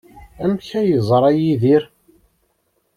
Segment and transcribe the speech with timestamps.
[0.43, 1.83] Amek ay yeẓra Yidir?